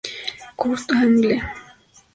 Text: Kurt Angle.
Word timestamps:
Kurt 0.57 0.89
Angle. 0.97 1.37